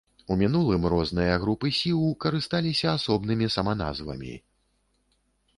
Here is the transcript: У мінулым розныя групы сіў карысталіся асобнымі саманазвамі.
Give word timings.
У 0.35 0.35
мінулым 0.37 0.87
розныя 0.93 1.35
групы 1.43 1.67
сіў 1.79 1.99
карысталіся 2.27 2.87
асобнымі 2.97 3.51
саманазвамі. 3.57 4.33